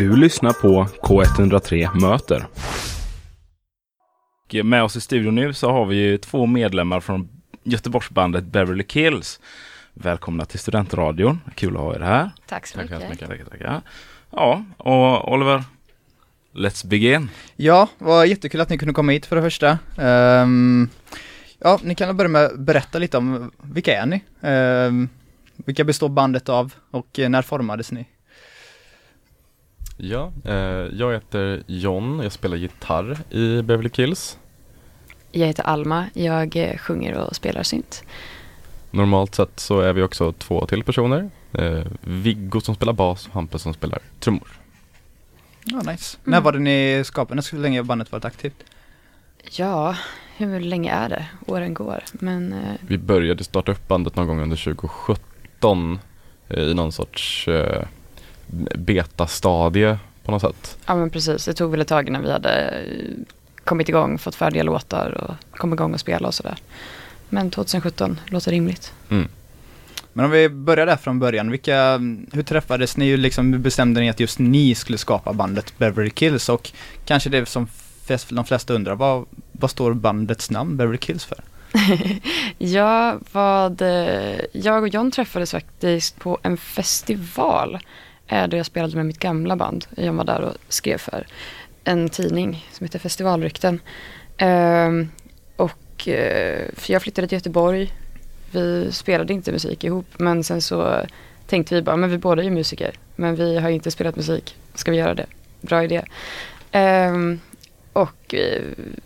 Du 0.00 0.16
lyssnar 0.16 0.52
på 0.52 0.84
K103 0.84 2.00
Möter. 2.00 2.46
Med 4.62 4.82
oss 4.82 4.96
i 4.96 5.00
studion 5.00 5.34
nu 5.34 5.52
så 5.52 5.70
har 5.70 5.86
vi 5.86 5.96
ju 5.96 6.18
två 6.18 6.46
medlemmar 6.46 7.00
från 7.00 7.28
Göteborgsbandet 7.62 8.44
Beverly 8.44 8.84
Kills. 8.84 9.40
Välkomna 9.94 10.44
till 10.44 10.58
Studentradion. 10.58 11.40
Kul 11.54 11.76
att 11.76 11.82
ha 11.82 11.94
er 11.94 12.00
här. 12.00 12.30
Tack 12.46 12.66
så 12.66 12.78
mycket. 12.78 13.00
Tackar, 13.00 13.26
tackar, 13.26 13.44
tackar. 13.44 13.82
Ja, 14.30 14.64
och 14.76 15.32
Oliver, 15.32 15.64
let's 16.54 16.86
begin. 16.86 17.30
Ja, 17.56 17.88
vad 17.98 18.26
jättekul 18.26 18.60
att 18.60 18.68
ni 18.68 18.78
kunde 18.78 18.94
komma 18.94 19.12
hit 19.12 19.26
för 19.26 19.36
det 19.36 19.42
första. 19.42 19.78
Um, 19.98 20.88
ja, 21.58 21.80
ni 21.82 21.94
kan 21.94 22.16
börja 22.16 22.28
med 22.28 22.44
att 22.44 22.58
berätta 22.58 22.98
lite 22.98 23.18
om 23.18 23.50
vilka 23.62 24.02
är 24.02 24.06
ni? 24.06 24.24
Um, 24.48 25.08
vilka 25.56 25.84
består 25.84 26.08
bandet 26.08 26.48
av 26.48 26.74
och 26.90 27.18
när 27.28 27.42
formades 27.42 27.92
ni? 27.92 28.06
Ja, 30.02 30.32
eh, 30.44 30.54
jag 30.92 31.12
heter 31.12 31.62
John, 31.66 32.20
jag 32.22 32.32
spelar 32.32 32.56
gitarr 32.56 33.18
i 33.30 33.62
Beverly 33.62 33.90
Kills. 33.90 34.38
Jag 35.32 35.46
heter 35.46 35.62
Alma, 35.62 36.06
jag 36.14 36.56
eh, 36.56 36.76
sjunger 36.76 37.18
och 37.18 37.36
spelar 37.36 37.62
synt. 37.62 38.04
Normalt 38.90 39.34
sett 39.34 39.60
så 39.60 39.80
är 39.80 39.92
vi 39.92 40.02
också 40.02 40.32
två 40.32 40.66
till 40.66 40.84
personer. 40.84 41.30
Eh, 41.52 41.82
Viggo 42.00 42.60
som 42.60 42.74
spelar 42.74 42.92
bas 42.92 43.26
och 43.26 43.34
Hampus 43.34 43.62
som 43.62 43.74
spelar 43.74 43.98
trummor. 44.20 44.48
Ja, 45.64 45.76
nice. 45.76 46.18
Mm. 46.18 46.30
När 46.30 46.40
var 46.40 46.52
det 46.52 46.58
ni 46.58 47.02
skapade, 47.04 47.42
hur 47.52 47.58
länge 47.58 47.78
har 47.78 47.84
bandet 47.84 48.12
varit 48.12 48.24
aktivt? 48.24 48.64
Ja, 49.50 49.96
hur 50.36 50.60
länge 50.60 50.92
är 50.92 51.08
det? 51.08 51.26
Åren 51.46 51.74
går, 51.74 52.02
men... 52.12 52.52
Eh... 52.52 52.74
Vi 52.80 52.98
började 52.98 53.44
starta 53.44 53.72
upp 53.72 53.88
bandet 53.88 54.16
någon 54.16 54.26
gång 54.26 54.40
under 54.40 54.56
2017 54.56 55.98
eh, 56.48 56.62
i 56.62 56.74
någon 56.74 56.92
sorts 56.92 57.48
eh, 57.48 57.86
betastadie 58.78 59.98
på 60.24 60.30
något 60.32 60.42
sätt. 60.42 60.78
Ja 60.86 60.96
men 60.96 61.10
precis, 61.10 61.44
det 61.44 61.52
tog 61.52 61.70
väl 61.70 61.80
ett 61.80 61.88
tag 61.88 62.08
innan 62.08 62.22
vi 62.22 62.32
hade 62.32 62.68
eh, 62.68 63.34
kommit 63.64 63.88
igång, 63.88 64.18
fått 64.18 64.34
färdiga 64.34 64.62
låtar 64.62 65.10
och 65.10 65.58
kommit 65.58 65.76
igång 65.76 65.94
och 65.94 66.00
spela 66.00 66.28
och 66.28 66.34
sådär. 66.34 66.56
Men 67.28 67.50
2017 67.50 68.20
låter 68.26 68.50
rimligt. 68.50 68.92
Mm. 69.08 69.28
Men 70.12 70.24
om 70.24 70.30
vi 70.30 70.48
börjar 70.48 70.86
där 70.86 70.96
från 70.96 71.18
början, 71.18 71.50
vilka, 71.50 71.98
hur 72.32 72.42
träffades 72.42 72.96
ni? 72.96 73.16
Liksom, 73.16 73.52
hur 73.52 73.60
bestämde 73.60 74.00
ni 74.00 74.10
att 74.10 74.20
just 74.20 74.38
ni 74.38 74.74
skulle 74.74 74.98
skapa 74.98 75.32
bandet 75.32 75.78
Beverly 75.78 76.10
Kills? 76.10 76.48
Och 76.48 76.72
kanske 77.04 77.30
det 77.30 77.46
som 77.48 77.68
de 78.28 78.44
flesta 78.44 78.74
undrar, 78.74 78.94
vad, 78.94 79.26
vad 79.52 79.70
står 79.70 79.94
bandets 79.94 80.50
namn 80.50 80.76
Beverly 80.76 80.98
Kills 80.98 81.24
för? 81.24 81.38
ja, 82.58 83.18
vad, 83.32 83.82
eh, 83.82 84.40
jag 84.52 84.82
och 84.82 84.88
John 84.88 85.10
träffades 85.10 85.50
faktiskt 85.50 86.18
på 86.18 86.38
en 86.42 86.56
festival 86.56 87.78
är 88.30 88.48
då 88.48 88.56
jag 88.56 88.66
spelade 88.66 88.96
med 88.96 89.06
mitt 89.06 89.18
gamla 89.18 89.56
band. 89.56 89.86
Jag 89.94 90.12
var 90.12 90.24
där 90.24 90.40
och 90.40 90.54
skrev 90.68 90.98
för 90.98 91.26
en 91.84 92.08
tidning 92.08 92.66
som 92.72 92.84
heter 92.84 92.98
Festivalrykten. 92.98 93.80
Ehm, 94.36 95.08
och 95.56 96.08
eh, 96.08 96.64
för 96.74 96.92
jag 96.92 97.02
flyttade 97.02 97.28
till 97.28 97.36
Göteborg. 97.36 97.92
Vi 98.50 98.92
spelade 98.92 99.32
inte 99.32 99.52
musik 99.52 99.84
ihop 99.84 100.06
men 100.16 100.44
sen 100.44 100.62
så 100.62 101.00
tänkte 101.46 101.74
vi 101.74 101.82
bara, 101.82 101.96
men 101.96 102.10
vi 102.10 102.18
båda 102.18 102.42
är 102.42 102.44
ju 102.44 102.50
musiker. 102.50 102.94
Men 103.16 103.36
vi 103.36 103.58
har 103.58 103.70
inte 103.70 103.90
spelat 103.90 104.16
musik. 104.16 104.56
Ska 104.74 104.90
vi 104.90 104.96
göra 104.96 105.14
det? 105.14 105.26
Bra 105.60 105.84
idé. 105.84 106.02
Ehm, 106.72 107.40
och 107.92 108.34
eh, 108.34 108.62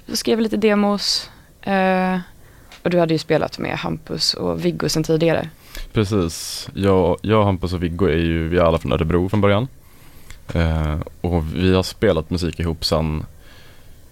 vi 0.07 0.17
skrev 0.17 0.41
lite 0.41 0.57
demos. 0.57 1.31
Eh, 1.63 2.19
och 2.83 2.91
du 2.91 2.99
hade 2.99 3.15
ju 3.15 3.19
spelat 3.19 3.59
med 3.59 3.79
Hampus 3.79 4.35
och 4.35 4.65
Viggo 4.65 4.89
sen 4.89 5.03
tidigare. 5.03 5.49
Precis. 5.93 6.69
Jag, 6.75 7.19
jag 7.23 7.45
Hampus 7.45 7.73
och 7.73 7.83
Viggo 7.83 8.07
är 8.07 8.17
ju, 8.17 8.49
vi 8.49 8.59
är 8.59 8.63
alla 8.63 8.79
från 8.79 8.93
Örebro 8.93 9.29
från 9.29 9.41
början. 9.41 9.69
Uh, 10.57 11.01
och 11.21 11.55
vi 11.55 11.75
har 11.75 11.83
spelat 11.83 12.31
musik 12.31 12.61
ihop 12.61 12.85
sen, 12.85 13.27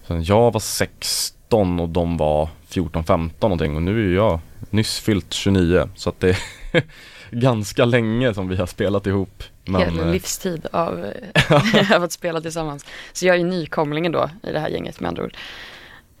sen 0.07 0.23
jag 0.23 0.51
var 0.53 0.59
16 0.59 1.79
och 1.79 1.89
de 1.89 2.17
var 2.17 2.49
14-15 2.69 3.29
någonting 3.39 3.75
och 3.75 3.81
nu 3.81 4.11
är 4.11 4.15
jag 4.15 4.39
nyss 4.69 4.99
fyllt 4.99 5.33
29 5.33 5.89
så 5.95 6.09
att 6.09 6.19
det 6.19 6.29
är 6.29 6.83
ganska 7.31 7.85
länge 7.85 8.33
som 8.33 8.47
vi 8.47 8.55
har 8.55 8.65
spelat 8.65 9.07
ihop. 9.07 9.43
Men, 9.65 9.81
Hela 9.81 10.01
eh, 10.01 10.11
livstid 10.11 10.67
av, 10.71 11.13
av 11.95 12.03
att 12.03 12.11
spela 12.11 12.41
tillsammans. 12.41 12.85
Så 13.13 13.25
jag 13.25 13.35
är 13.35 13.43
nykomlingen 13.43 14.11
då 14.11 14.29
i 14.43 14.51
det 14.51 14.59
här 14.59 14.69
gänget 14.69 14.99
med 14.99 15.07
andra 15.07 15.23
ord. 15.23 15.37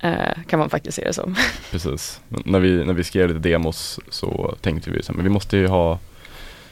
Eh, 0.03 0.43
kan 0.47 0.59
man 0.59 0.69
faktiskt 0.69 0.95
se 0.95 1.03
det 1.03 1.13
som. 1.13 1.35
Precis. 1.71 2.21
när, 2.29 2.59
vi, 2.59 2.85
när 2.85 2.93
vi 2.93 3.03
skrev 3.03 3.27
lite 3.27 3.49
demos 3.49 3.99
så 4.09 4.55
tänkte 4.61 4.91
vi 4.91 5.03
så 5.03 5.13
men 5.13 5.23
vi 5.23 5.29
måste 5.29 5.57
ju 5.57 5.67
ha 5.67 5.99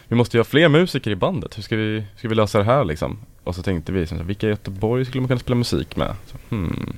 vi 0.07 0.15
måste 0.15 0.37
ju 0.37 0.39
ha 0.39 0.45
fler 0.45 0.69
musiker 0.69 1.11
i 1.11 1.15
bandet, 1.15 1.57
hur 1.57 1.63
ska 1.63 1.75
vi, 1.75 2.03
ska 2.17 2.27
vi 2.27 2.35
lösa 2.35 2.57
det 2.57 2.63
här 2.63 2.83
liksom? 2.83 3.19
Och 3.43 3.55
så 3.55 3.63
tänkte 3.63 3.91
vi, 3.91 4.07
så 4.07 4.15
här, 4.15 4.23
vilka 4.23 4.47
i 4.47 4.49
Göteborg 4.49 5.05
skulle 5.05 5.21
man 5.21 5.27
kunna 5.27 5.39
spela 5.39 5.55
musik 5.55 5.95
med? 5.95 6.15
Så, 6.25 6.37
hmm. 6.55 6.97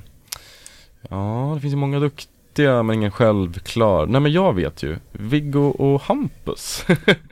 Ja, 1.09 1.51
det 1.55 1.61
finns 1.61 1.73
ju 1.73 1.77
många 1.77 1.99
duktiga 1.99 2.83
men 2.83 2.95
ingen 2.95 3.11
självklar. 3.11 4.05
Nej 4.05 4.21
men 4.21 4.31
jag 4.31 4.53
vet 4.53 4.83
ju, 4.83 4.97
Viggo 5.11 5.69
och 5.69 6.01
Hampus. 6.01 6.85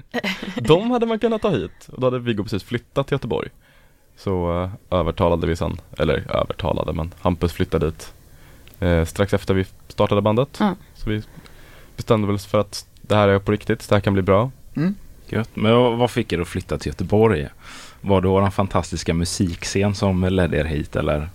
De 0.56 0.92
hade 0.92 1.06
man 1.06 1.20
kunnat 1.20 1.42
ta 1.42 1.50
hit 1.50 1.88
och 1.88 2.02
då 2.02 2.08
hade 2.08 2.20
Viggo 2.20 2.44
precis 2.44 2.64
flyttat 2.64 3.08
till 3.08 3.16
Göteborg. 3.16 3.50
Så 4.18 4.64
uh, 4.64 4.70
övertalade 4.90 5.48
vi 5.48 5.56
sen, 5.56 5.78
eller 5.98 6.32
övertalade 6.32 6.94
men 6.94 7.14
Hampus 7.22 7.54
flyttade 7.54 7.86
dit 7.86 8.14
eh, 8.82 9.06
strax 9.06 9.34
efter 9.34 9.54
vi 9.54 9.66
startade 9.88 10.22
bandet. 10.22 10.60
Mm. 10.60 10.76
Så 10.96 11.10
vi 11.10 11.22
bestämde 11.96 12.28
väl 12.28 12.40
för 12.40 12.60
att 12.60 12.86
det 13.02 13.16
här 13.16 13.28
är 13.28 13.40
på 13.40 13.52
riktigt, 13.52 13.90
det 13.90 13.96
här 13.96 14.02
kan 14.02 14.14
bli 14.14 14.22
bra. 14.22 14.52
Mm. 14.76 14.96
Gött. 15.28 15.50
Men 15.54 15.74
vad 15.74 16.12
fick 16.12 16.34
er 16.34 16.40
att 16.40 16.48
flytta 16.48 16.78
till 16.78 16.90
Göteborg? 16.90 17.48
Var 18.02 18.22
det 18.22 18.28
vår 18.28 18.50
fantastiska 18.50 19.14
musikscen 19.14 19.96
som 19.96 20.24
ledde 20.24 20.58
er 20.58 20.66
hit 20.66 20.96
eller? 20.96 21.30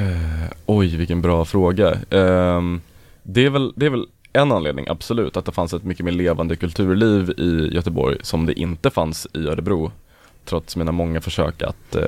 uh, 0.00 0.46
oj, 0.66 0.96
vilken 0.96 1.22
bra 1.22 1.44
fråga. 1.44 1.92
Uh, 1.92 2.78
det, 3.22 3.46
är 3.46 3.50
väl, 3.50 3.72
det 3.76 3.86
är 3.86 3.90
väl 3.90 4.06
en 4.32 4.52
anledning, 4.52 4.86
absolut, 4.88 5.36
att 5.36 5.44
det 5.44 5.52
fanns 5.52 5.74
ett 5.74 5.84
mycket 5.84 6.04
mer 6.04 6.12
levande 6.12 6.56
kulturliv 6.56 7.30
i 7.30 7.74
Göteborg 7.74 8.16
som 8.22 8.46
det 8.46 8.60
inte 8.60 8.90
fanns 8.90 9.26
i 9.32 9.46
Örebro. 9.46 9.92
Trots 10.44 10.76
mina 10.76 10.92
många 10.92 11.20
försök 11.20 11.62
att 11.62 11.96
uh, 11.96 12.02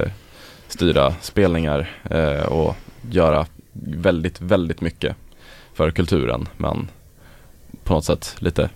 styra 0.69 1.15
spelningar 1.20 1.91
eh, 2.10 2.42
och 2.42 2.76
göra 3.10 3.47
väldigt, 3.83 4.41
väldigt 4.41 4.81
mycket 4.81 5.16
för 5.75 5.91
kulturen 5.91 6.49
men 6.56 6.89
på 7.84 7.94
något 7.94 8.05
sätt 8.05 8.37
lite 8.39 8.71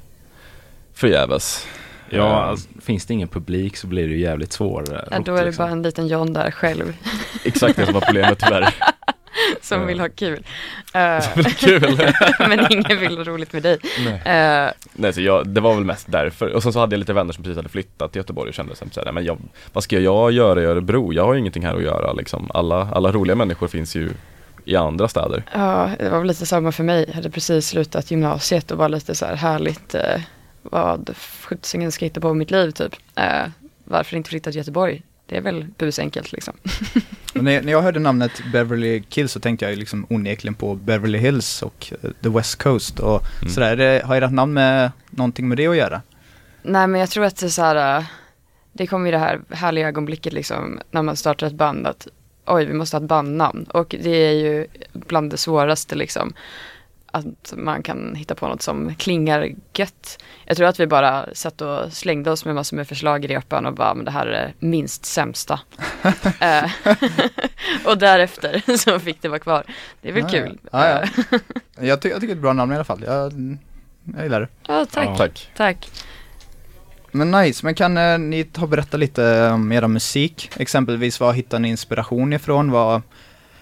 förgäves. 0.94 1.66
Ja, 2.10 2.42
ehm. 2.42 2.48
alltså, 2.48 2.68
finns 2.80 3.06
det 3.06 3.14
ingen 3.14 3.28
publik 3.28 3.76
så 3.76 3.86
blir 3.86 4.08
det 4.08 4.14
ju 4.14 4.20
jävligt 4.20 4.52
svårare. 4.52 5.08
Ja, 5.10 5.18
då 5.18 5.34
är 5.34 5.38
det 5.38 5.44
liksom. 5.44 5.64
bara 5.64 5.72
en 5.72 5.82
liten 5.82 6.08
John 6.08 6.32
där 6.32 6.50
själv. 6.50 6.96
Exakt 7.44 7.76
det 7.76 7.84
som 7.84 7.94
var 7.94 8.00
problemet 8.00 8.38
tyvärr. 8.38 8.74
som 9.60 9.86
vill 9.86 10.00
ha 10.00 10.08
kul. 10.08 10.44
Uh, 10.96 11.44
kul. 11.56 12.00
men 12.38 12.72
ingen 12.72 12.98
vill 12.98 13.16
ha 13.16 13.24
roligt 13.24 13.52
med 13.52 13.62
dig. 13.62 13.78
Nej, 14.04 14.66
uh, 14.66 14.72
Nej 14.92 15.12
så 15.12 15.20
jag, 15.20 15.48
det 15.48 15.60
var 15.60 15.74
väl 15.74 15.84
mest 15.84 16.06
därför. 16.10 16.52
Och 16.52 16.62
sen 16.62 16.72
så 16.72 16.80
hade 16.80 16.94
jag 16.94 16.98
lite 16.98 17.12
vänner 17.12 17.32
som 17.32 17.44
precis 17.44 17.56
hade 17.56 17.68
flyttat 17.68 18.12
till 18.12 18.20
Göteborg 18.20 18.48
och 18.48 18.54
kände 18.54 18.74
såhär, 18.76 19.12
men 19.12 19.24
jag, 19.24 19.38
vad 19.72 19.84
ska 19.84 19.98
jag 19.98 20.32
göra 20.32 20.62
i 20.62 20.64
Örebro? 20.64 21.12
Jag 21.12 21.24
har 21.24 21.34
ju 21.34 21.40
ingenting 21.40 21.66
här 21.66 21.74
att 21.74 21.82
göra 21.82 22.12
liksom. 22.12 22.50
Alla, 22.54 22.88
alla 22.92 23.12
roliga 23.12 23.36
människor 23.36 23.68
finns 23.68 23.96
ju 23.96 24.10
i 24.64 24.76
andra 24.76 25.08
städer. 25.08 25.44
Ja, 25.52 25.90
det 25.98 26.08
var 26.08 26.18
väl 26.18 26.28
lite 26.28 26.46
samma 26.46 26.72
för 26.72 26.84
mig. 26.84 27.04
Jag 27.08 27.14
hade 27.14 27.30
precis 27.30 27.68
slutat 27.68 28.10
gymnasiet 28.10 28.70
och 28.70 28.78
var 28.78 28.88
lite 28.88 29.14
så 29.14 29.26
här 29.26 29.34
härligt 29.34 29.94
eh, 29.94 30.20
vad 30.62 31.14
sjuttsingen 31.16 31.92
ska 31.92 32.04
hitta 32.04 32.20
på 32.20 32.34
mitt 32.34 32.50
liv 32.50 32.70
typ. 32.70 32.92
Eh, 33.14 33.46
varför 33.84 34.16
inte 34.16 34.30
flytta 34.30 34.50
till 34.50 34.58
Göteborg? 34.58 35.02
Det 35.26 35.36
är 35.36 35.40
väl 35.40 35.66
busenkelt 35.78 36.32
liksom. 36.32 36.54
när, 37.32 37.62
när 37.62 37.72
jag 37.72 37.82
hörde 37.82 38.00
namnet 38.00 38.32
Beverly 38.52 39.02
Kills 39.08 39.32
så 39.32 39.40
tänkte 39.40 39.64
jag 39.64 39.78
liksom 39.78 40.06
onekligen 40.10 40.54
på 40.54 40.74
Beverly 40.74 41.18
Hills 41.18 41.62
och 41.62 41.92
uh, 42.04 42.10
The 42.22 42.28
West 42.28 42.62
Coast 42.62 42.98
och 42.98 43.22
mm. 43.40 43.54
sådär. 43.54 43.76
Det, 43.76 44.02
har 44.04 44.16
ert 44.16 44.32
namn 44.32 44.52
med 44.52 44.90
någonting 45.10 45.48
med 45.48 45.56
det 45.56 45.66
att 45.66 45.76
göra? 45.76 46.02
Nej 46.62 46.86
men 46.86 47.00
jag 47.00 47.10
tror 47.10 47.24
att 47.24 47.36
det 47.36 47.46
är 47.46 47.50
så 47.50 47.62
här, 47.62 47.98
eh, 47.98 48.04
det 48.72 48.86
kommer 48.86 49.06
ju 49.06 49.12
det 49.12 49.18
här 49.18 49.40
härliga 49.50 49.88
ögonblicket 49.88 50.32
liksom 50.32 50.80
när 50.90 51.02
man 51.02 51.16
startar 51.16 51.46
ett 51.46 51.52
band 51.52 51.86
att 51.86 52.08
oj, 52.46 52.64
vi 52.64 52.74
måste 52.74 52.96
ha 52.96 53.02
ett 53.02 53.08
bandnamn. 53.08 53.64
Och 53.64 53.94
det 54.00 54.10
är 54.10 54.32
ju 54.32 54.66
bland 54.92 55.30
det 55.30 55.36
svåraste 55.36 55.94
liksom. 55.94 56.32
Att 57.14 57.54
man 57.56 57.82
kan 57.82 58.14
hitta 58.14 58.34
på 58.34 58.48
något 58.48 58.62
som 58.62 58.94
klingar 58.94 59.48
gött. 59.74 60.22
Jag 60.44 60.56
tror 60.56 60.66
att 60.66 60.80
vi 60.80 60.86
bara 60.86 61.26
satt 61.32 61.60
och 61.60 61.92
slängde 61.92 62.30
oss 62.30 62.44
med 62.44 62.54
massor 62.54 62.76
med 62.76 62.88
förslag 62.88 63.24
i 63.24 63.28
repan 63.28 63.66
och 63.66 63.74
bara, 63.74 63.94
men 63.94 64.04
det 64.04 64.10
här 64.10 64.26
är 64.26 64.54
minst 64.58 65.04
sämsta. 65.04 65.60
Eh, 66.40 66.70
och 67.84 67.98
därefter 67.98 68.76
så 68.78 68.98
fick 68.98 69.22
det 69.22 69.28
vara 69.28 69.38
kvar. 69.38 69.64
Det 70.00 70.08
är 70.08 70.12
väl 70.12 70.22
ja, 70.22 70.28
kul. 70.28 70.58
Ja, 70.72 70.88
ja. 70.88 71.38
jag, 71.80 72.02
ty 72.02 72.08
jag 72.08 72.20
tycker 72.20 72.26
det 72.26 72.32
är 72.32 72.36
ett 72.36 72.42
bra 72.42 72.52
namn 72.52 72.72
i 72.72 72.74
alla 72.74 72.84
fall. 72.84 73.04
Jag, 73.06 73.32
jag 74.14 74.22
gillar 74.22 74.40
det. 74.40 74.48
Ja, 74.66 74.86
tack. 74.90 75.18
tack. 75.18 75.50
tack. 75.56 75.90
Men 77.14 77.30
nice, 77.30 77.66
men 77.66 77.74
kan 77.74 77.96
eh, 77.96 78.18
ni 78.18 78.44
ta 78.44 78.62
och 78.62 78.68
berätta 78.68 78.96
lite 78.96 79.50
om 79.50 79.72
era 79.72 79.88
musik? 79.88 80.50
Exempelvis 80.56 81.20
vad 81.20 81.34
hittar 81.34 81.58
ni 81.58 81.68
inspiration 81.68 82.32
ifrån? 82.32 82.70
Vad 82.70 83.02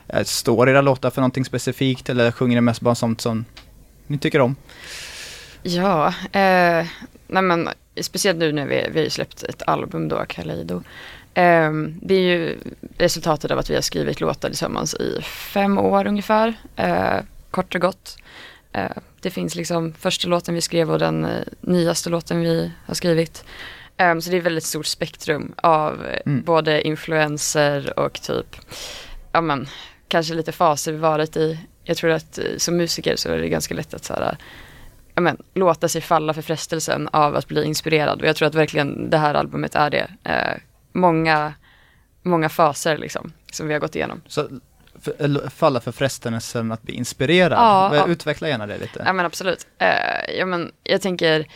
eh, 0.08 0.24
står 0.24 0.68
era 0.68 0.80
låtar 0.80 1.10
för 1.10 1.20
någonting 1.20 1.44
specifikt 1.44 2.08
eller 2.08 2.32
sjunger 2.32 2.54
ni 2.54 2.60
mest 2.60 2.80
bara 2.80 2.94
sånt 2.94 3.20
som 3.20 3.44
ni 4.06 4.18
tycker 4.18 4.40
om? 4.40 4.56
Ja, 5.62 6.06
eh, 6.32 6.86
nej 7.26 7.42
men 7.42 7.68
speciellt 8.00 8.38
nu 8.38 8.52
när 8.52 8.66
vi, 8.66 8.86
vi 8.92 9.02
har 9.02 9.08
släppt 9.08 9.42
ett 9.42 9.62
album 9.66 10.08
då, 10.08 10.24
Kaleido. 10.28 10.82
Ehm, 11.34 11.94
det 12.02 12.14
är 12.14 12.20
ju 12.20 12.58
resultatet 12.98 13.50
av 13.50 13.58
att 13.58 13.70
vi 13.70 13.74
har 13.74 13.82
skrivit 13.82 14.20
låtar 14.20 14.48
tillsammans 14.48 14.94
i 14.94 15.22
fem 15.22 15.78
år 15.78 16.06
ungefär, 16.06 16.54
eh, 16.76 17.18
kort 17.50 17.74
och 17.74 17.80
gott. 17.80 18.16
Eh, 18.72 18.90
det 19.20 19.30
finns 19.30 19.54
liksom 19.54 19.92
första 19.92 20.28
låten 20.28 20.54
vi 20.54 20.60
skrev 20.60 20.90
och 20.90 20.98
den 20.98 21.24
eh, 21.24 21.42
nyaste 21.60 22.10
låten 22.10 22.40
vi 22.40 22.72
har 22.86 22.94
skrivit. 22.94 23.44
Ehm, 23.96 24.20
så 24.20 24.30
det 24.30 24.36
är 24.36 24.38
ett 24.38 24.46
väldigt 24.46 24.64
stort 24.64 24.86
spektrum 24.86 25.54
av 25.56 26.06
eh, 26.06 26.20
Mm. 26.26 26.42
både 26.42 26.82
influenser 26.82 27.98
och 27.98 28.22
typ, 28.22 28.56
ja 29.32 29.40
men, 29.40 29.68
kanske 30.08 30.34
lite 30.34 30.52
faser 30.52 30.92
vi 30.92 30.98
varit 30.98 31.36
i. 31.36 31.58
Jag 31.84 31.96
tror 31.96 32.10
att 32.10 32.38
som 32.56 32.76
musiker 32.76 33.16
så 33.16 33.28
är 33.28 33.38
det 33.38 33.48
ganska 33.48 33.74
lätt 33.74 33.94
att 33.94 34.04
så 34.04 34.14
här, 34.14 34.36
ja 35.14 35.20
men, 35.20 35.36
låta 35.54 35.88
sig 35.88 36.00
falla 36.00 36.34
för 36.34 36.42
frestelsen 36.42 37.08
av 37.12 37.36
att 37.36 37.46
bli 37.48 37.64
inspirerad. 37.64 38.20
Och 38.22 38.28
jag 38.28 38.36
tror 38.36 38.48
att 38.48 38.54
verkligen 38.54 39.10
det 39.10 39.18
här 39.18 39.34
albumet 39.34 39.74
är 39.74 39.90
det. 39.90 40.10
Många, 40.92 41.54
många 42.22 42.48
faser 42.48 42.98
liksom, 42.98 43.32
som 43.52 43.66
vi 43.66 43.72
har 43.72 43.80
gått 43.80 43.96
igenom. 43.96 44.22
Så 44.26 44.48
för, 45.02 45.48
falla 45.50 45.80
för 45.80 45.92
frestelsen 45.92 46.72
att 46.72 46.82
bli 46.82 46.94
inspirerad. 46.94 47.52
Ja, 47.58 47.96
ja. 47.96 48.06
Utveckla 48.08 48.48
gärna 48.48 48.66
det 48.66 48.78
lite. 48.78 49.02
Ja 49.06 49.12
men 49.12 49.26
absolut. 49.26 49.66
Eh, 49.78 50.36
ja, 50.38 50.46
men, 50.46 50.72
jag 50.84 51.00
tänker, 51.02 51.46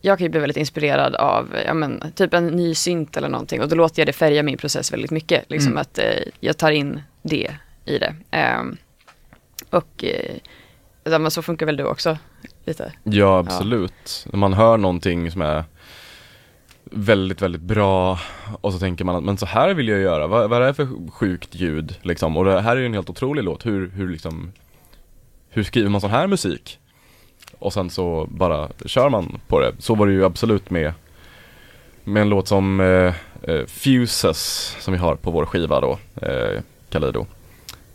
jag 0.00 0.18
kan 0.18 0.24
ju 0.24 0.28
bli 0.28 0.40
väldigt 0.40 0.56
inspirerad 0.56 1.14
av 1.14 1.56
ja, 1.66 1.74
men, 1.74 2.12
typ 2.16 2.34
en 2.34 2.46
ny 2.46 2.74
synt 2.74 3.16
eller 3.16 3.28
någonting 3.28 3.62
och 3.62 3.68
då 3.68 3.76
låter 3.76 4.00
jag 4.00 4.06
det 4.08 4.12
färga 4.12 4.42
min 4.42 4.58
process 4.58 4.92
väldigt 4.92 5.10
mycket. 5.10 5.50
Liksom 5.50 5.72
Mm. 5.72 5.80
att 5.80 5.98
eh, 5.98 6.04
jag 6.40 6.56
tar 6.56 6.70
in 6.70 7.02
det 7.22 7.50
i 7.84 7.98
det. 7.98 8.14
Ehm, 8.30 8.76
och 9.70 10.04
eh, 10.04 10.36
ja, 11.04 11.18
men 11.18 11.30
så 11.30 11.42
funkar 11.42 11.66
väl 11.66 11.76
du 11.76 11.84
också 11.84 12.18
lite. 12.64 12.92
Ja 13.04 13.38
absolut. 13.38 14.26
När 14.32 14.38
man 14.38 14.52
hör 14.52 14.76
någonting 14.76 15.30
som 15.30 15.42
är 15.42 15.64
väldigt, 16.90 17.42
väldigt 17.42 17.62
bra 17.62 18.18
och 18.60 18.72
så 18.72 18.78
tänker 18.78 19.04
man 19.04 19.16
att 19.16 19.24
men 19.24 19.36
så 19.36 19.46
här 19.46 19.74
vill 19.74 19.88
jag 19.88 20.00
göra, 20.00 20.26
vad, 20.26 20.50
vad 20.50 20.62
är 20.62 20.66
det 20.66 20.74
för 20.74 21.10
sjukt 21.10 21.54
ljud 21.54 21.96
liksom? 22.02 22.36
Och 22.36 22.44
det 22.44 22.60
här 22.60 22.76
är 22.76 22.80
ju 22.80 22.86
en 22.86 22.94
helt 22.94 23.10
otrolig 23.10 23.44
låt, 23.44 23.66
hur, 23.66 23.90
hur 23.90 24.08
liksom 24.08 24.52
Hur 25.48 25.62
skriver 25.62 25.90
man 25.90 26.00
sån 26.00 26.10
här 26.10 26.26
musik? 26.26 26.78
Och 27.58 27.72
sen 27.72 27.90
så 27.90 28.26
bara 28.30 28.68
kör 28.84 29.08
man 29.08 29.40
på 29.46 29.60
det. 29.60 29.72
Så 29.78 29.94
var 29.94 30.06
det 30.06 30.12
ju 30.12 30.24
absolut 30.24 30.70
med 30.70 30.92
Med 32.04 32.20
en 32.20 32.28
låt 32.28 32.48
som 32.48 32.80
eh, 32.80 33.14
eh 33.42 33.66
Fuses 33.66 34.76
som 34.80 34.92
vi 34.92 34.98
har 34.98 35.16
på 35.16 35.30
vår 35.30 35.46
skiva 35.46 35.80
då, 35.80 35.98
eh, 36.22 36.60
Kalido 36.90 37.26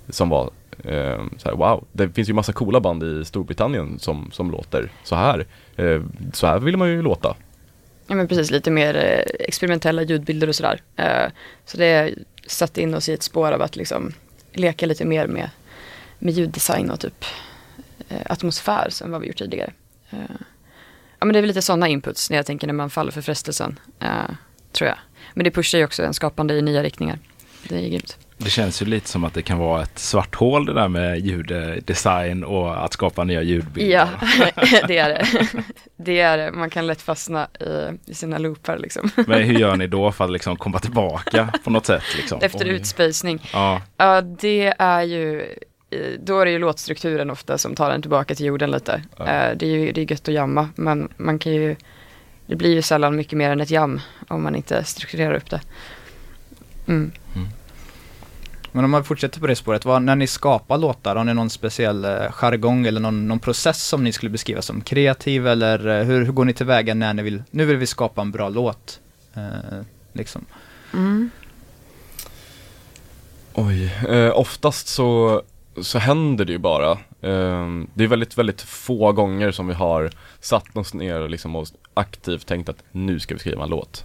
Som 0.10 0.30
var 0.30 0.50
eh, 0.84 1.24
så 1.38 1.50
här, 1.50 1.56
wow, 1.56 1.84
det 1.92 2.10
finns 2.10 2.30
ju 2.30 2.34
massa 2.34 2.54
coola 2.54 2.80
band 2.80 3.04
i 3.04 3.26
Storbritannien 3.26 4.00
som, 4.00 4.30
som 4.32 4.52
låter 4.52 4.92
så 5.04 5.16
här. 5.16 5.46
Eh, 5.76 6.02
så 6.34 6.48
här 6.48 6.60
vill 6.60 6.78
man 6.78 6.90
ju 6.90 7.02
låta. 7.02 7.36
Ja 8.08 8.16
men 8.16 8.28
precis, 8.28 8.52
lite 8.52 8.72
mer 8.72 8.96
eh, 8.96 9.46
experimentella 9.48 10.02
ljudbilder 10.02 10.48
och 10.48 10.56
sådär. 10.56 10.82
Eh, 10.96 11.32
så 11.66 11.78
det 11.78 12.14
satte 12.48 12.82
in 12.82 12.94
oss 12.94 13.10
i 13.10 13.14
ett 13.14 13.24
spår 13.24 13.52
av 13.52 13.62
att 13.62 13.76
liksom 13.76 14.14
leka 14.54 14.86
lite 14.86 15.06
mer 15.06 15.28
med, 15.28 15.50
med 16.20 16.34
ljuddesign 16.34 16.92
och 16.92 17.00
typ 17.00 17.26
eh, 18.10 18.22
atmosfär 18.26 18.88
som 18.90 19.12
vad 19.12 19.22
vi 19.22 19.28
gjort 19.28 19.38
tidigare. 19.38 19.74
Ja 21.20 21.26
men 21.26 21.34
det 21.34 21.40
är 21.40 21.42
väl 21.42 21.48
lite 21.48 21.62
sådana 21.62 21.88
inputs 21.88 22.30
när 22.30 22.38
jag 22.38 22.46
tänker 22.46 22.68
när 22.68 22.74
man 22.74 22.90
faller 22.90 23.12
för 23.12 23.22
frestelsen, 23.22 23.80
tror 24.72 24.88
jag. 24.88 24.98
Men 25.34 25.44
det 25.44 25.52
pushar 25.52 25.78
ju 25.78 25.86
också 25.86 26.04
en 26.04 26.14
skapande 26.14 26.54
i 26.54 26.62
nya 26.62 26.84
riktningar. 26.84 27.20
Det 27.70 27.86
är 27.86 27.90
grymt. 27.90 28.18
Det 28.46 28.52
känns 28.52 28.82
ju 28.82 28.86
lite 28.86 29.10
som 29.10 29.24
att 29.24 29.34
det 29.34 29.42
kan 29.42 29.58
vara 29.58 29.82
ett 29.84 30.00
svart 30.00 30.36
hål 30.36 30.66
det 30.66 30.74
där 30.74 30.88
med 30.88 31.20
ljuddesign 31.20 32.44
och 32.44 32.86
att 32.86 32.94
skapa 32.94 33.24
nya 33.24 33.42
ljudbilder. 33.42 33.94
Ja, 33.94 34.10
det 34.88 34.98
är 34.98 35.10
det. 35.10 35.26
Det 35.98 36.20
är 36.20 36.38
det. 36.38 36.52
Man 36.52 36.70
kan 36.70 36.88
lätt 36.88 37.02
fastna 37.02 37.48
i, 38.06 38.14
sina 38.14 38.38
loopar 38.38 38.78
liksom. 38.78 39.10
Men 39.28 39.44
hur 39.44 39.60
gör 39.60 39.76
ni 39.76 39.88
då 39.88 40.12
för 40.12 40.26
att 40.26 40.32
liksom 40.32 40.56
komma 40.58 40.80
tillbaka 40.80 41.54
på 41.64 41.70
något 41.70 41.86
sätt? 41.86 42.04
Liksom? 42.16 42.40
Efter 42.42 42.66
Oj. 42.66 42.70
utspacning. 42.70 43.50
Ja, 43.54 43.82
Ja, 43.98 44.22
det 44.22 44.74
är 44.80 45.02
ju, 45.02 45.46
då 46.20 46.40
är 46.40 46.46
det 46.46 46.52
ju 46.52 46.60
låtstrukturen 46.60 47.30
ofta 47.30 47.58
som 47.58 47.76
tar 47.76 47.92
en 47.92 48.02
tillbaka 48.02 48.36
till 48.36 48.46
jorden 48.46 48.72
lite. 48.72 49.02
Ja. 49.18 49.26
Eh, 49.28 49.58
Det 49.58 49.66
är 49.66 49.70
ju 49.70 49.92
det 49.92 50.02
är 50.02 50.12
gött 50.12 50.28
att 50.28 50.34
jamma, 50.34 50.70
men 50.76 51.10
man 51.18 51.40
kan 51.40 51.54
ju, 51.54 51.76
det 52.48 52.56
blir 52.56 52.74
ju 52.74 52.82
sällan 52.82 53.16
mycket 53.16 53.38
mer 53.38 53.50
än 53.50 53.62
ett 53.62 53.72
jam 53.72 54.02
om 54.28 54.44
man 54.44 54.56
inte 54.56 54.84
strukturerar 54.84 55.34
upp 55.34 55.50
det. 55.50 55.62
Mm. 56.88 57.12
Men 58.76 58.86
om 58.86 58.92
man 58.92 59.04
fortsätter 59.04 59.40
på 59.40 59.48
det 59.48 59.56
spåret, 59.56 59.86
vad, 59.86 60.02
när 60.02 60.16
ni 60.16 60.28
skapar 60.28 60.78
låtar, 60.78 61.16
har 61.16 61.24
ni 61.24 61.34
någon 61.34 61.50
speciell 61.50 62.06
eh, 62.06 62.32
jargong 62.32 62.86
eller 62.86 63.02
någon, 63.02 63.28
någon 63.28 63.40
process 63.40 63.84
som 63.84 64.04
ni 64.04 64.12
skulle 64.12 64.30
beskriva 64.30 64.62
som 64.62 64.82
kreativ 64.82 65.48
eller 65.48 65.88
eh, 65.88 66.06
hur, 66.06 66.26
hur 66.26 66.32
går 66.32 66.46
ni 66.46 66.54
tillväga 66.54 66.94
när 66.94 67.14
ni 67.14 67.24
vill, 67.24 67.44
nu 67.52 67.66
vill 67.66 67.78
vi 67.78 67.88
skapa 67.88 68.22
en 68.22 68.32
bra 68.32 68.50
låt? 68.50 69.00
Eh, 69.34 69.82
liksom. 70.14 70.46
Mm. 70.94 71.30
Oj, 73.54 73.94
eh, 74.10 74.40
oftast 74.40 74.88
så, 74.88 75.42
så 75.82 76.00
händer 76.00 76.46
det 76.46 76.52
ju 76.52 76.60
bara. 76.60 76.92
Eh, 77.22 77.68
det 77.94 78.04
är 78.04 78.08
väldigt, 78.08 78.38
väldigt 78.38 78.62
få 78.62 79.12
gånger 79.12 79.52
som 79.52 79.68
vi 79.68 79.74
har 79.74 80.10
satt 80.40 80.78
oss 80.78 80.94
ner 80.94 81.22
och, 81.22 81.30
liksom 81.30 81.56
och 81.56 81.68
aktivt 81.94 82.48
tänkt 82.48 82.70
att 82.70 82.84
nu 82.92 83.20
ska 83.20 83.34
vi 83.34 83.40
skriva 83.40 83.64
en 83.64 83.70
låt. 83.70 84.04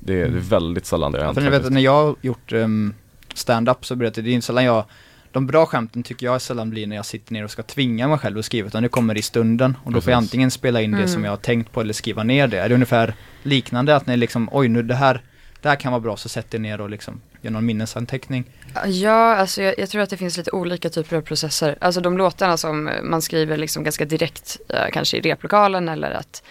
Det 0.00 0.22
är, 0.22 0.28
det 0.28 0.38
är 0.38 0.40
väldigt 0.40 0.86
sällan 0.86 1.12
det 1.12 1.18
har 1.18 1.24
hänt 1.24 1.34
För 1.34 1.42
ni 1.42 1.50
vet, 1.50 1.70
när 1.70 1.80
jag 1.80 2.04
har 2.04 2.16
gjort 2.20 2.52
um, 2.52 2.94
stand-up 3.38 3.86
så 3.86 3.96
berättar 3.96 4.22
det 4.22 4.30
är 4.30 4.34
inte 4.34 4.46
sällan 4.46 4.64
jag 4.64 4.84
de 5.32 5.46
bra 5.46 5.66
skämten 5.66 6.02
tycker 6.02 6.26
jag 6.26 6.42
sällan 6.42 6.70
blir 6.70 6.86
när 6.86 6.96
jag 6.96 7.06
sitter 7.06 7.32
ner 7.32 7.44
och 7.44 7.50
ska 7.50 7.62
tvinga 7.62 8.08
mig 8.08 8.18
själv 8.18 8.38
att 8.38 8.44
skriva, 8.44 8.66
utan 8.68 8.82
det 8.82 8.88
kommer 8.88 9.18
i 9.18 9.22
stunden. 9.22 9.76
Och 9.84 9.92
då 9.92 10.00
får 10.00 10.10
jag 10.12 10.18
Precis. 10.18 10.28
antingen 10.30 10.50
spela 10.50 10.80
in 10.82 10.90
det 10.90 10.96
Mm. 10.96 11.08
som 11.08 11.24
jag 11.24 11.32
har 11.32 11.36
tänkt 11.36 11.72
på 11.72 11.80
eller 11.80 11.92
skriva 11.92 12.22
ner 12.22 12.46
det. 12.48 12.58
Är 12.58 12.68
det 12.68 12.74
ungefär 12.74 13.14
liknande 13.42 13.96
att 13.96 14.06
ni 14.06 14.16
liksom, 14.16 14.48
oj 14.52 14.68
nu 14.68 14.82
det 14.82 14.94
här, 14.94 15.22
det 15.62 15.68
här 15.68 15.76
kan 15.76 15.92
vara 15.92 16.00
bra, 16.00 16.16
så 16.16 16.28
sätter 16.28 16.58
ner 16.58 16.80
och 16.80 16.90
liksom 16.90 17.20
gör 17.42 17.50
någon 17.50 17.66
minnesanteckning. 17.66 18.44
Ja, 18.86 19.36
alltså 19.36 19.62
jag, 19.62 19.74
jag 19.78 19.88
tror 19.90 20.02
att 20.02 20.10
det 20.10 20.16
finns 20.16 20.36
lite 20.36 20.50
olika 20.50 20.88
typer 20.90 21.16
av 21.16 21.20
processer. 21.20 21.78
Alltså 21.80 22.00
de 22.00 22.18
låtarna 22.18 22.56
som 22.56 22.90
man 23.02 23.22
skriver 23.22 23.56
liksom 23.56 23.84
ganska 23.84 24.04
direkt, 24.04 24.56
eh, 24.68 24.90
kanske 24.92 25.16
i 25.16 25.20
replokalen 25.20 25.88
eller 25.88 26.10
att 26.10 26.42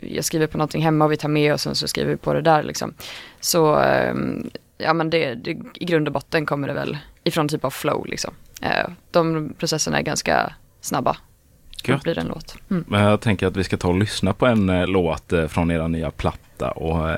jag 0.00 0.24
skriver 0.24 0.46
på 0.46 0.58
någonting 0.58 0.82
hemma 0.82 1.04
och 1.04 1.12
vi 1.12 1.16
tar 1.16 1.28
med 1.28 1.52
och 1.52 1.60
sen 1.60 1.74
så 1.74 1.88
skriver 1.88 2.10
vi 2.10 2.16
på 2.16 2.34
det 2.34 2.42
där 2.42 2.62
liksom. 2.62 2.94
Så, 3.40 3.76
ehm, 3.76 4.50
ja 4.82 4.92
men 4.92 5.10
det, 5.10 5.34
det, 5.34 5.50
i 5.74 5.84
grund 5.84 6.08
och 6.08 6.12
botten 6.14 6.46
kommer 6.46 6.68
det 6.68 6.74
väl 6.74 6.98
ifrån 7.24 7.48
typ 7.48 7.64
av 7.64 7.70
flow 7.70 8.06
liksom. 8.06 8.34
Eh, 8.62 8.90
de 9.10 9.52
processerna 9.58 9.98
är 9.98 10.02
ganska 10.02 10.52
snabba. 10.80 11.16
Gött. 11.84 12.02
blir 12.02 12.14
det 12.14 12.20
en 12.20 12.26
låt. 12.26 12.56
Mm. 12.70 12.84
men 12.88 13.02
jag 13.02 13.20
tänker 13.20 13.46
att 13.46 13.56
vi 13.56 13.64
ska 13.64 13.76
ta 13.76 13.88
och 13.88 13.98
lyssna 13.98 14.32
på 14.32 14.46
en 14.46 14.68
eh, 14.68 14.86
låt 14.86 15.32
eh, 15.32 15.46
från 15.46 15.70
era 15.70 15.88
nya 15.88 16.10
platta. 16.10 16.70
Och, 16.70 17.10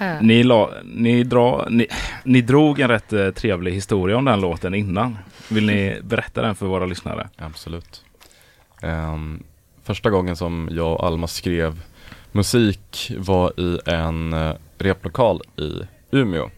Äh. 0.00 0.22
ni, 0.22 0.42
la, 0.42 0.70
ni, 0.84 1.22
dra, 1.24 1.66
ni, 1.70 1.86
ni 2.24 2.40
drog 2.40 2.80
en 2.80 2.88
rätt 2.88 3.34
trevlig 3.36 3.72
historia 3.72 4.16
om 4.16 4.24
den 4.24 4.40
låten 4.40 4.74
innan. 4.74 5.18
Vill 5.48 5.66
ni 5.66 6.00
berätta 6.02 6.42
den 6.42 6.54
för 6.54 6.66
våra 6.66 6.86
lyssnare? 6.86 7.28
Absolut. 7.36 8.04
Ehm, 8.82 9.42
första 9.84 10.10
gången 10.10 10.36
som 10.36 10.68
jag 10.72 10.92
och 10.92 11.06
Alma 11.06 11.26
skrev 11.26 11.82
musik 12.32 13.12
var 13.18 13.60
i 13.60 13.78
en 13.86 14.34
replokal 14.78 15.42
i 15.56 15.80
Umeå. 16.10 16.50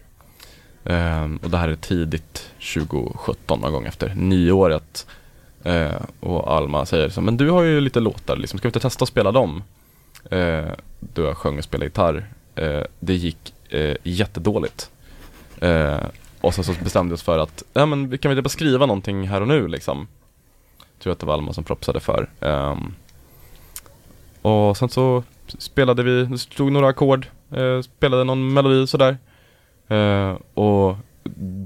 Ehm, 0.85 1.37
och 1.37 1.51
det 1.51 1.59
här 1.59 1.69
är 1.69 1.77
tidigt 1.77 2.51
2017, 2.75 3.61
någon 3.61 3.73
gång 3.73 3.87
efter 3.87 4.15
nyåret. 4.15 5.07
Eh, 5.63 6.03
och 6.21 6.53
Alma 6.57 6.87
säger 6.87 7.09
så, 7.09 7.21
men 7.21 7.37
du 7.37 7.51
har 7.51 7.63
ju 7.63 7.81
lite 7.81 8.01
låtar, 8.01 8.37
liksom, 8.37 8.59
ska 8.59 8.69
vi 8.69 8.71
inte 8.71 8.81
testa 8.81 9.03
att 9.03 9.09
spela 9.09 9.33
dem? 9.33 9.63
Eh, 10.31 10.69
då 11.01 11.23
jag 11.23 11.37
sjöng 11.37 11.59
och 11.59 11.65
spelade 11.65 11.87
gitarr. 11.87 12.27
Eh, 12.55 12.83
det 13.01 13.15
gick 13.15 13.55
eh, 13.69 13.97
jättedåligt. 14.03 14.91
Eh, 15.61 15.97
och 16.41 16.55
sen 16.55 16.65
så 16.65 16.73
bestämde 16.85 17.13
vi 17.13 17.15
oss 17.15 17.23
för 17.23 17.39
att, 17.39 17.63
ja 17.73 17.87
men 17.87 18.09
vi 18.11 18.19
kan 18.19 18.29
väl 18.29 18.39
typ 18.39 18.45
bara 18.45 18.49
skriva 18.49 18.87
någonting 18.87 19.29
här 19.29 19.41
och 19.41 19.49
nu 19.49 19.69
liksom. 19.69 20.09
Tror 20.99 21.13
att 21.13 21.19
det 21.19 21.27
var 21.27 21.35
Alma 21.35 21.53
som 21.53 21.65
propsade 21.65 22.01
för. 22.01 22.31
Ehm, 22.41 22.95
och 24.43 24.77
sen 24.77 24.89
så 24.89 25.23
spelade 25.59 26.03
vi, 26.03 26.25
det 26.25 26.39
stod 26.39 26.73
några 26.73 26.89
ackord, 26.89 27.27
eh, 27.51 27.81
spelade 27.81 28.25
någon 28.25 28.53
melodi 28.53 28.87
sådär. 28.87 29.19
Eh, 29.93 30.37
och 30.55 30.97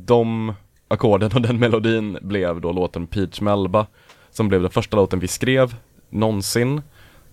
de 0.06 0.54
ackorden 0.88 1.30
och 1.35 1.40
den 1.40 1.59
melodin 1.59 2.18
blev 2.21 2.61
då 2.61 2.73
låten 2.73 3.06
Peach 3.06 3.40
Melba 3.40 3.87
som 4.30 4.49
blev 4.49 4.62
den 4.62 4.71
första 4.71 4.97
låten 4.97 5.18
vi 5.18 5.28
skrev 5.28 5.75
någonsin. 6.11 6.83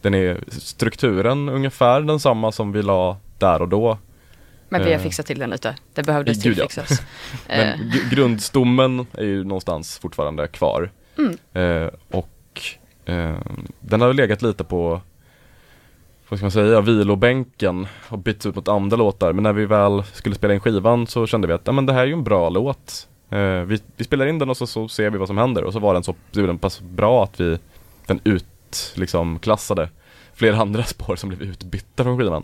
Den 0.01 0.13
är 0.13 0.43
strukturen 0.49 1.49
ungefär 1.49 2.01
densamma 2.01 2.51
som 2.51 2.71
vi 2.71 2.81
la 2.81 3.17
där 3.37 3.61
och 3.61 3.69
då. 3.69 3.97
Men 4.69 4.81
vi 4.83 4.87
har 4.91 4.97
Eh. 4.99 5.03
fixat 5.03 5.25
till 5.25 5.39
den 5.39 5.49
lite. 5.49 5.75
Det 5.93 6.03
behövdes 6.03 6.43
Gud, 6.43 6.57
ja. 6.57 6.67
tillfixas. 6.67 7.01
Men 7.47 7.59
Eh, 7.59 7.75
gr- 7.79 8.09
grundstommen 8.15 9.05
är 9.13 9.23
ju 9.23 9.43
någonstans 9.43 9.99
fortfarande 9.99 10.47
kvar. 10.47 10.91
Mm. 11.17 11.37
Eh, 11.53 11.89
och 12.11 12.61
eh, 13.05 13.35
den 13.79 14.01
har 14.01 14.13
legat 14.13 14.41
lite 14.41 14.63
på, 14.63 15.01
vad 16.29 16.39
ska 16.39 16.45
man 16.45 16.51
säga, 16.51 16.81
vilobänken 16.81 17.87
och 18.09 18.17
bytts 18.17 18.45
ut 18.45 18.55
mot 18.55 18.67
andra 18.67 18.97
låtar. 18.97 19.33
Men 19.33 19.43
när 19.43 19.53
vi 19.53 19.65
väl 19.65 20.03
skulle 20.03 20.35
spela 20.35 20.53
in 20.53 20.59
skivan 20.59 21.07
så 21.07 21.27
kände 21.27 21.47
vi 21.47 21.53
att 21.53 21.61
ja, 21.65 21.71
men 21.71 21.85
det 21.85 21.93
här 21.93 22.01
är 22.01 22.05
ju 22.05 22.13
en 22.13 22.23
bra 22.23 22.49
låt. 22.49 23.07
Eh, 23.29 23.39
vi, 23.39 23.79
vi 23.95 24.03
spelar 24.03 24.25
in 24.25 24.39
den 24.39 24.49
och 24.49 24.57
så, 24.57 24.67
så 24.67 24.87
ser 24.87 25.09
vi 25.09 25.17
vad 25.17 25.27
som 25.27 25.37
händer. 25.37 25.63
Och 25.63 25.73
så 25.73 25.79
var 25.79 25.93
den 25.93 26.03
så, 26.03 26.15
den 26.31 26.57
pass 26.57 26.81
bra 26.81 27.23
att 27.23 27.39
vi, 27.39 27.57
den 28.05 28.19
ut, 28.23 28.93
liksom 28.95 29.39
klassade 29.39 29.89
flera 30.33 30.57
andra 30.61 30.83
spår 30.83 31.15
som 31.15 31.29
blev 31.29 31.41
utbytta 31.41 32.03
från 32.03 32.17
skivan. 32.17 32.43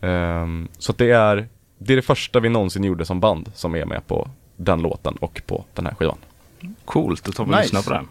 Ehm, 0.00 0.68
så 0.78 0.92
att 0.92 0.98
det 0.98 1.10
är, 1.10 1.48
det 1.78 1.92
är 1.92 1.96
det 1.96 2.02
första 2.02 2.40
vi 2.40 2.48
någonsin 2.48 2.84
gjorde 2.84 3.04
som 3.04 3.20
band 3.20 3.52
som 3.54 3.74
är 3.74 3.84
med 3.86 4.06
på 4.06 4.28
den 4.56 4.82
låten 4.82 5.16
och 5.16 5.42
på 5.46 5.64
den 5.74 5.86
här 5.86 5.94
skivan. 5.94 6.18
Coolt, 6.84 7.24
då 7.24 7.32
tar 7.32 7.44
vi 7.44 7.50
och 7.50 7.56
Nice. 7.56 7.62
lyssnar 7.62 7.82
på 7.82 7.90
den. 7.90 8.08